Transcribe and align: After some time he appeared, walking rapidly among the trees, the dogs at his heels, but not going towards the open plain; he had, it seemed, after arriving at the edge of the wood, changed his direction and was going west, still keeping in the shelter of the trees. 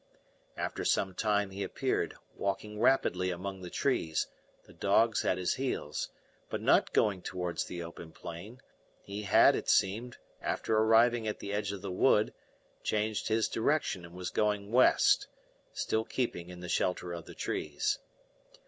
After 0.57 0.83
some 0.83 1.13
time 1.13 1.51
he 1.51 1.61
appeared, 1.61 2.15
walking 2.35 2.79
rapidly 2.79 3.29
among 3.29 3.61
the 3.61 3.69
trees, 3.69 4.25
the 4.65 4.73
dogs 4.73 5.23
at 5.23 5.37
his 5.37 5.53
heels, 5.53 6.09
but 6.49 6.59
not 6.59 6.91
going 6.91 7.21
towards 7.21 7.65
the 7.65 7.83
open 7.83 8.11
plain; 8.11 8.63
he 9.03 9.21
had, 9.21 9.55
it 9.55 9.69
seemed, 9.69 10.17
after 10.41 10.75
arriving 10.75 11.27
at 11.27 11.37
the 11.37 11.53
edge 11.53 11.71
of 11.71 11.83
the 11.83 11.91
wood, 11.91 12.33
changed 12.81 13.27
his 13.27 13.47
direction 13.47 14.03
and 14.03 14.15
was 14.15 14.31
going 14.31 14.71
west, 14.71 15.27
still 15.71 16.03
keeping 16.05 16.49
in 16.49 16.61
the 16.61 16.67
shelter 16.67 17.13
of 17.13 17.25
the 17.25 17.35
trees. 17.35 17.99